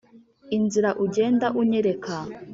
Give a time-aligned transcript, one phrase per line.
[0.57, 2.15] inzira ugenda unyereka